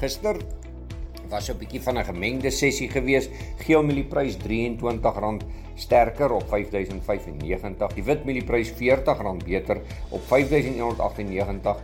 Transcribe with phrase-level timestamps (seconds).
[0.00, 0.38] gister
[1.28, 3.28] was 'n bietjie van 'n gemengde sessie gewees.
[3.58, 7.92] Geelmielie-prys R23 sterker op 5095.
[7.94, 9.80] Die witmielie-prys R40 beter
[10.10, 11.76] op 5198.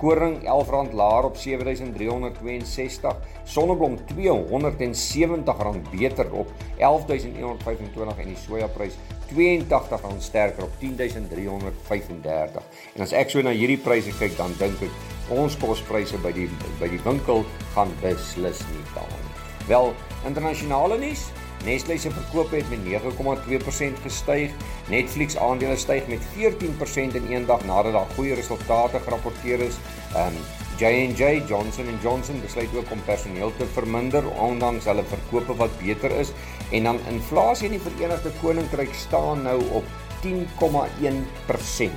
[0.00, 3.16] Koring R11 laer op 7362.
[3.44, 8.96] Sonneblom R270 beter op 11125 en die sojaprys
[9.30, 12.62] R82 sterker op 10335.
[12.94, 14.94] En as ek so na hierdie pryse kyk, dan dink ek
[15.36, 16.48] ons kospryse by die
[16.80, 17.44] by die winkel
[17.74, 19.20] gaan beslis nie daal.
[19.68, 19.92] Wel,
[20.26, 21.28] internasionale nuus
[21.64, 24.50] Nestlé se verkope het met 9,2% gestyg.
[24.88, 29.76] Netflix aandele styg met 14% in een dag nadat daar goeie resultate gerapporteer is.
[30.16, 30.34] Um
[30.80, 36.10] J&J Johnson & Johnson besluit ook om personeel te verminder ondanks hulle verkope wat beter
[36.10, 36.30] is
[36.70, 39.84] en dan inflasie in die Verenigde Koninkryk staan nou op
[40.24, 41.90] 10,1%.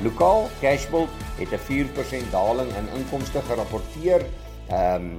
[0.00, 4.24] Lokaal Cashbuild het 'n 4% daling in inkomste gerapporteer.
[4.68, 5.16] Ehm um,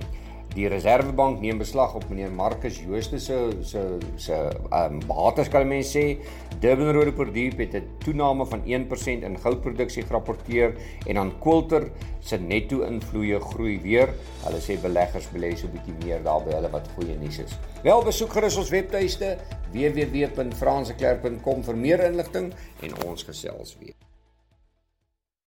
[0.56, 3.82] die Reserwebank neem beslag op meneer Marcus Jooste se se
[4.18, 6.18] se ehm um, bates kan mense sê.
[6.60, 10.76] Durban Road Product het 'n toename van 1% in goudproduksie gerapporteer
[11.08, 14.10] en dan Quilter se netto invloeye groei weer.
[14.44, 17.58] Hulle sê beleggers belê so 'n bietjie meer daar by hulle wat goeie nuus is.
[17.84, 19.38] Wel besoek gerus ons webtuiste
[19.72, 24.11] www.franseklerk.com vir meer inligting en ons gesels weer.